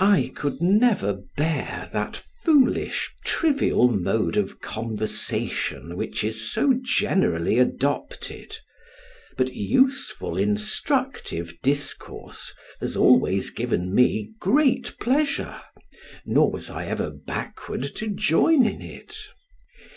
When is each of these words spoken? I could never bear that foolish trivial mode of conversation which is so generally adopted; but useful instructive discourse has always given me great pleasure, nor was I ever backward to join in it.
I 0.00 0.32
could 0.34 0.60
never 0.60 1.20
bear 1.36 1.88
that 1.92 2.16
foolish 2.16 3.12
trivial 3.24 3.86
mode 3.86 4.36
of 4.36 4.60
conversation 4.60 5.96
which 5.96 6.24
is 6.24 6.50
so 6.52 6.72
generally 6.82 7.60
adopted; 7.60 8.56
but 9.36 9.54
useful 9.54 10.36
instructive 10.36 11.56
discourse 11.62 12.52
has 12.80 12.96
always 12.96 13.50
given 13.50 13.94
me 13.94 14.32
great 14.40 14.98
pleasure, 14.98 15.60
nor 16.26 16.50
was 16.50 16.68
I 16.68 16.86
ever 16.86 17.10
backward 17.10 17.84
to 17.94 18.08
join 18.08 18.66
in 18.66 18.80
it. 18.82 19.16